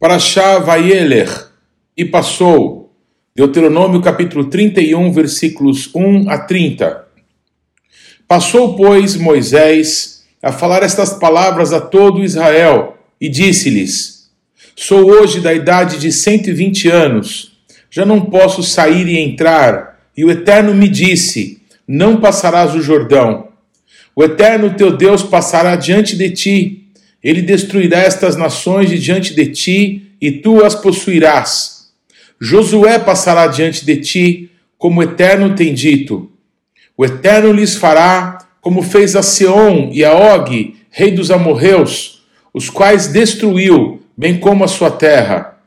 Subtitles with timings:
[0.00, 1.28] Parashá Vayeler,
[1.94, 2.90] e passou.
[3.36, 7.04] Deuteronômio capítulo 31, versículos 1 a 30.
[8.26, 14.30] Passou, pois, Moisés a falar estas palavras a todo Israel, e disse-lhes:
[14.74, 17.58] Sou hoje da idade de 120 anos,
[17.90, 23.48] já não posso sair e entrar, e o Eterno me disse: Não passarás o Jordão.
[24.16, 26.89] O Eterno teu Deus passará diante de ti,
[27.22, 31.90] ele destruirá estas nações de diante de ti, e tu as possuirás.
[32.40, 36.30] Josué passará diante de ti, como o Eterno tem dito.
[36.96, 42.68] O Eterno lhes fará como fez a Seom e a Og, rei dos amorreus, os
[42.68, 45.58] quais destruiu, bem como a sua terra.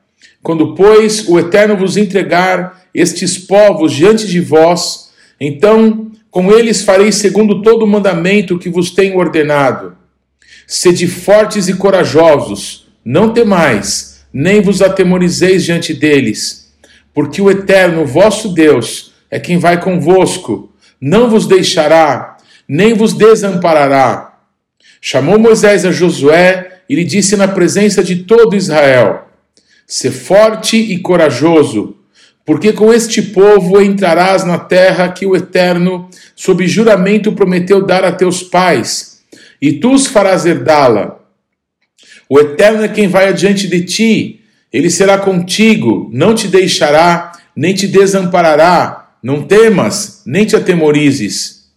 [0.42, 7.12] Quando, pois, o Eterno vos entregar estes povos diante de vós, então com eles farei
[7.12, 9.96] segundo todo o mandamento que vos tenho ordenado
[10.66, 16.74] Sede fortes e corajosos, não temais, nem vos atemorizeis diante deles,
[17.14, 24.38] porque o Eterno, vosso Deus, é quem vai convosco, não vos deixará, nem vos desamparará.
[25.02, 29.28] Chamou Moisés a Josué e lhe disse na presença de todo Israel:
[29.86, 31.98] Se forte e corajoso,
[32.46, 38.12] porque com este povo entrarás na terra que o Eterno, sob juramento, prometeu dar a
[38.12, 39.13] teus pais
[39.64, 41.22] e tu os farás herdá-la.
[42.28, 44.42] O Eterno é quem vai adiante de ti,
[44.74, 49.12] ele será contigo, não te deixará, nem te desamparará.
[49.24, 51.70] Não temas, nem te atemorizes.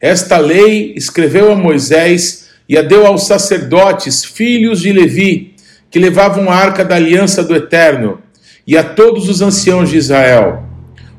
[0.00, 5.56] Esta lei escreveu a Moisés e a deu aos sacerdotes, filhos de Levi,
[5.90, 8.22] que levavam a arca da aliança do Eterno,
[8.66, 10.66] e a todos os anciãos de Israel.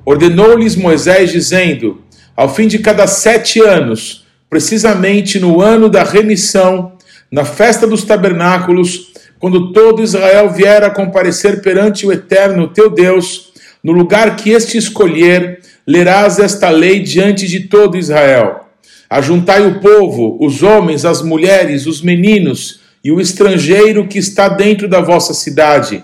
[0.03, 2.01] Ordenou-lhes Moisés, dizendo:
[2.35, 6.93] Ao fim de cada sete anos, precisamente no ano da remissão,
[7.31, 13.51] na festa dos tabernáculos, quando todo Israel vier a comparecer perante o Eterno teu Deus,
[13.83, 18.61] no lugar que este escolher, lerás esta lei diante de todo Israel.
[19.09, 24.87] Ajuntai o povo, os homens, as mulheres, os meninos e o estrangeiro que está dentro
[24.87, 26.03] da vossa cidade,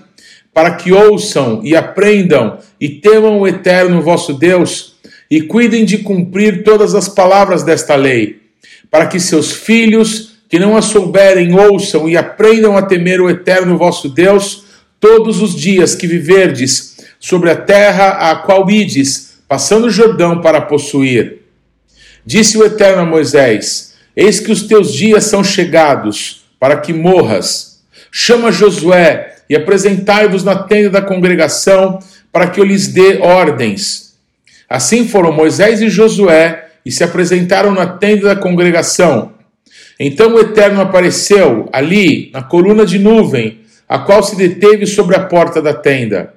[0.53, 4.90] para que ouçam e aprendam e temam o Eterno vosso Deus
[5.31, 8.41] e cuidem de cumprir todas as palavras desta lei
[8.91, 13.77] para que seus filhos, que não a souberem, ouçam e aprendam a temer o eterno
[13.77, 14.65] vosso Deus
[14.99, 20.59] todos os dias que viverdes sobre a terra a qual ides, passando o Jordão para
[20.59, 21.39] possuir.
[22.25, 27.81] Disse o Eterno a Moisés: Eis que os teus dias são chegados, para que morras.
[28.11, 31.99] Chama Josué e apresentai-vos na tenda da congregação,
[32.31, 34.00] para que eu lhes dê ordens.
[34.71, 39.33] Assim foram Moisés e Josué e se apresentaram na tenda da congregação.
[39.99, 45.25] Então o Eterno apareceu ali, na coluna de nuvem, a qual se deteve sobre a
[45.25, 46.33] porta da tenda.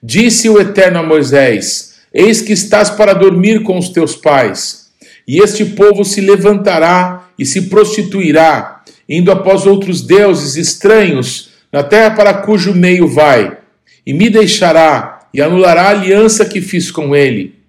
[0.00, 4.90] Disse o Eterno a Moisés: Eis que estás para dormir com os teus pais,
[5.26, 12.12] e este povo se levantará e se prostituirá, indo após outros deuses estranhos na terra
[12.12, 13.58] para cujo meio vai,
[14.06, 17.63] e me deixará e anulará a aliança que fiz com ele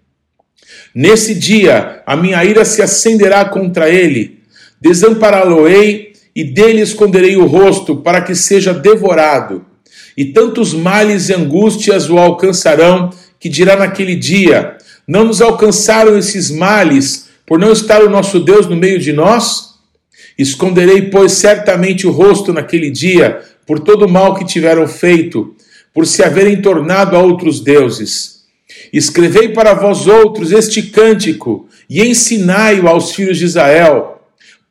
[0.93, 4.39] Nesse dia a minha ira se acenderá contra ele,
[4.79, 9.65] desampará-lo-ei e dele esconderei o rosto, para que seja devorado.
[10.17, 13.09] E tantos males e angústias o alcançarão,
[13.39, 14.77] que dirá naquele dia:
[15.07, 19.75] Não nos alcançaram esses males, por não estar o nosso Deus no meio de nós?
[20.37, 25.55] Esconderei, pois, certamente o rosto naquele dia, por todo o mal que tiveram feito,
[25.93, 28.34] por se haverem tornado a outros deuses.
[28.91, 34.21] Escrevei para vós outros este cântico e ensinai-o aos filhos de Israel.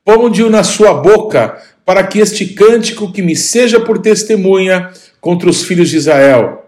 [0.05, 4.91] Ponde-o na sua boca, para que este cântico que me seja por testemunha
[5.21, 6.65] contra os filhos de Israel.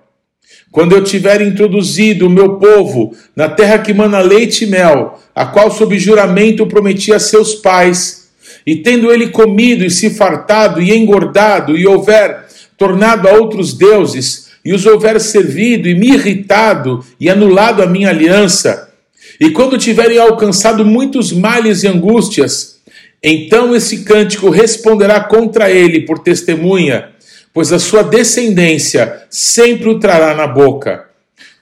[0.70, 5.46] Quando eu tiver introduzido o meu povo na terra que mana leite e mel, a
[5.46, 8.28] qual sob juramento prometi a seus pais,
[8.66, 12.46] e tendo ele comido e se fartado e engordado e houver
[12.76, 18.08] tornado a outros deuses, e os houver servido e me irritado e anulado a minha
[18.08, 18.92] aliança,
[19.40, 22.80] e quando tiverem alcançado muitos males e angústias,
[23.22, 27.10] então esse cântico responderá contra ele por testemunha,
[27.54, 31.04] pois a sua descendência sempre o trará na boca.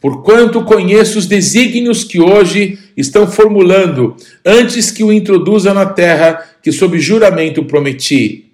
[0.01, 6.73] Porquanto conheço os desígnios que hoje estão formulando, antes que o introduza na terra que
[6.73, 8.45] sob juramento prometi.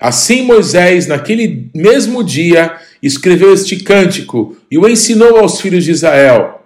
[0.00, 6.62] Assim Moisés, naquele mesmo dia, escreveu este cântico e o ensinou aos filhos de Israel.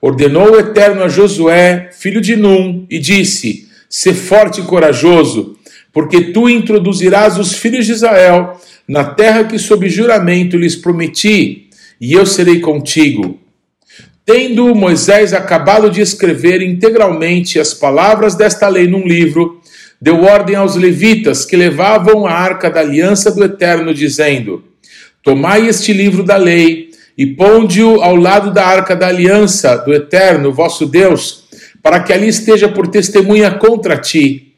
[0.00, 5.56] Ordenou o Eterno a Josué, filho de Num, e disse: Sê forte e corajoso,
[5.92, 11.68] porque tu introduzirás os filhos de Israel na terra que sob juramento lhes prometi,
[12.00, 13.38] e eu serei contigo.
[14.24, 19.60] Tendo Moisés acabado de escrever integralmente as palavras desta lei num livro,
[20.00, 24.62] deu ordem aos levitas que levavam a arca da aliança do Eterno, dizendo:
[25.22, 30.52] Tomai este livro da lei e ponde-o ao lado da arca da aliança do Eterno,
[30.52, 31.44] vosso Deus,
[31.82, 34.54] para que ali esteja por testemunha contra ti.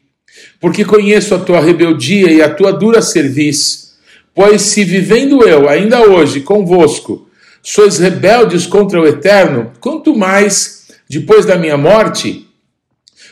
[0.59, 3.91] Porque conheço a tua rebeldia e a tua dura serviço.
[4.33, 7.27] Pois se vivendo eu ainda hoje convosco,
[7.61, 12.47] sois rebeldes contra o Eterno, quanto mais depois da minha morte,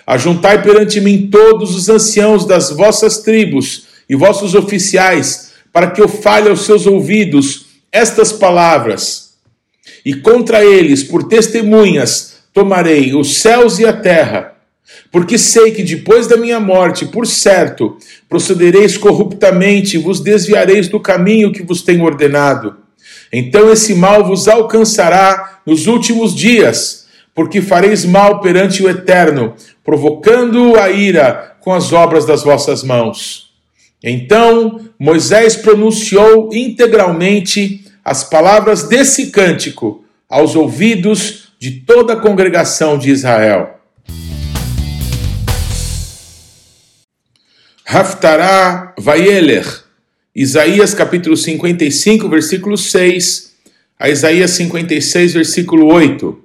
[0.06, 5.49] ajuntai perante mim todos os anciãos das vossas tribos e vossos oficiais,
[5.80, 9.36] para que eu fale aos seus ouvidos estas palavras.
[10.04, 14.56] E contra eles, por testemunhas, tomarei os céus e a terra,
[15.10, 17.98] porque sei que depois da minha morte, por certo,
[18.28, 22.76] procedereis corruptamente e vos desviareis do caminho que vos tenho ordenado.
[23.32, 30.76] Então esse mal vos alcançará nos últimos dias, porque fareis mal perante o Eterno, provocando
[30.78, 33.49] a ira com as obras das vossas mãos.
[34.04, 43.12] Então Moisés pronunciou integralmente as palavras desse cântico aos ouvidos de toda a congregação de
[43.12, 43.80] Israel.
[47.86, 49.66] Haftará Vayeler,
[50.34, 53.56] Isaías capítulo 55, versículo 6,
[54.00, 56.40] a Isaías 56, versículo 8.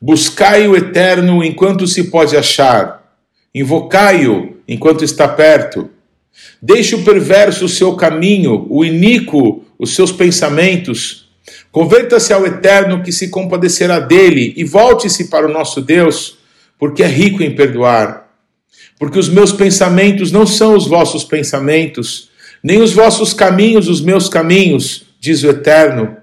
[0.00, 3.18] Buscai o eterno enquanto se pode achar,
[3.54, 5.90] invocai-o enquanto está perto.
[6.62, 11.28] Deixe o perverso o seu caminho, o iníquo os seus pensamentos.
[11.70, 16.38] Converta-se ao eterno que se compadecerá dele e volte-se para o nosso Deus,
[16.78, 18.30] porque é rico em perdoar
[19.00, 22.28] porque os meus pensamentos não são os vossos pensamentos,
[22.62, 26.18] nem os vossos caminhos os meus caminhos, diz o Eterno.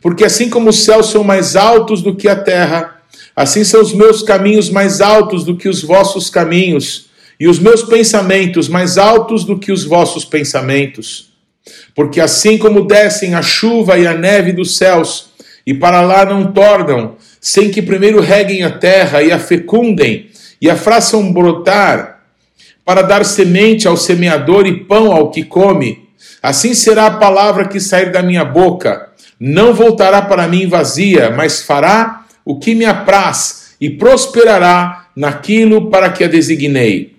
[0.00, 2.98] Porque assim como os céus são mais altos do que a terra,
[3.36, 7.82] assim são os meus caminhos mais altos do que os vossos caminhos, e os meus
[7.82, 11.32] pensamentos mais altos do que os vossos pensamentos.
[11.94, 15.30] Porque assim como descem a chuva e a neve dos céus,
[15.66, 20.68] e para lá não tornam, sem que primeiro reguem a terra e a fecundem, e
[20.68, 22.22] a façam brotar,
[22.84, 26.04] para dar semente ao semeador e pão ao que come.
[26.42, 29.08] Assim será a palavra que sair da minha boca.
[29.40, 36.10] Não voltará para mim vazia, mas fará o que me apraz e prosperará naquilo para
[36.10, 37.13] que a designei.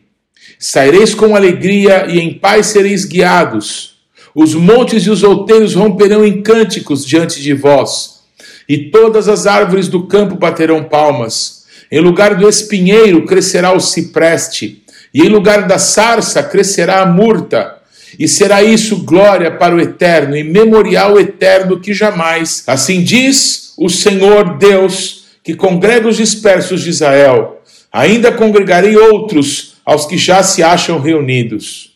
[0.59, 3.95] Saireis com alegria e em paz sereis guiados.
[4.33, 8.21] Os montes e os outeiros romperão em cânticos diante de vós,
[8.67, 11.65] e todas as árvores do campo baterão palmas.
[11.91, 14.83] Em lugar do espinheiro crescerá o cipreste
[15.15, 17.77] e em lugar da sarça crescerá a murta,
[18.19, 22.65] e será isso glória para o eterno e memorial eterno que jamais.
[22.67, 27.61] Assim diz o Senhor Deus, que congrega os dispersos de Israel.
[27.93, 31.93] Ainda congregarei outros aos que já se acham reunidos.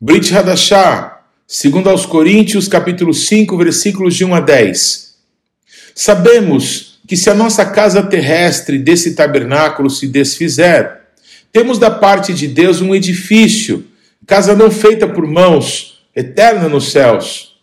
[0.00, 5.14] Brit Hadashah, segundo aos Coríntios, capítulo 5, versículos de 1 a 10.
[5.94, 11.00] Sabemos que se a nossa casa terrestre desse tabernáculo se desfizer,
[11.52, 13.84] temos da parte de Deus um edifício,
[14.26, 17.56] casa não feita por mãos, eterna nos céus.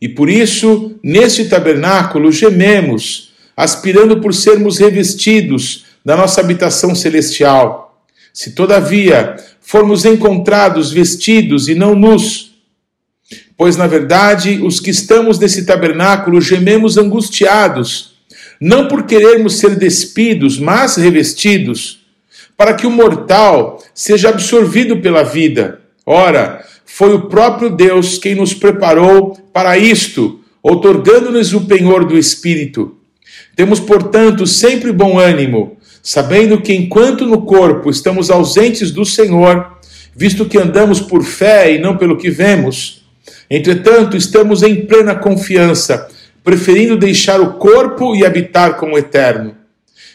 [0.00, 3.31] E por isso, neste tabernáculo, gememos,
[3.62, 8.04] aspirando por sermos revestidos da nossa habitação celestial.
[8.32, 12.54] Se, todavia, formos encontrados vestidos e não nus,
[13.56, 18.12] pois, na verdade, os que estamos nesse tabernáculo gememos angustiados
[18.62, 22.06] não por querermos ser despidos, mas revestidos,
[22.56, 25.80] para que o mortal seja absorvido pela vida.
[26.06, 32.96] Ora, foi o próprio Deus quem nos preparou para isto, outorgando-nos o penhor do Espírito.
[33.54, 39.78] Temos, portanto, sempre bom ânimo, sabendo que enquanto no corpo estamos ausentes do Senhor,
[40.14, 43.04] visto que andamos por fé e não pelo que vemos,
[43.50, 46.08] entretanto, estamos em plena confiança
[46.44, 49.54] preferindo deixar o corpo e habitar com o eterno.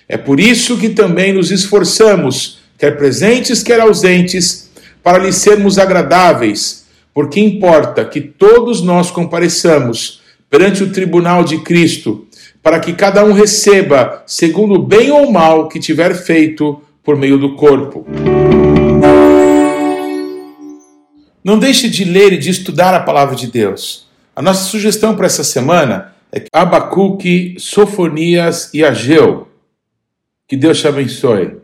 [0.07, 4.69] É por isso que também nos esforçamos, quer presentes, quer ausentes,
[5.01, 12.26] para lhe sermos agradáveis, porque importa que todos nós compareçamos perante o tribunal de Cristo,
[12.67, 17.37] para que cada um receba segundo o bem ou mal que tiver feito por meio
[17.37, 18.05] do corpo.
[21.41, 24.09] Não deixe de ler e de estudar a palavra de Deus.
[24.35, 29.47] A nossa sugestão para essa semana é Abacuque, Sofonias e Ageu.
[30.45, 31.55] Que Deus te abençoe.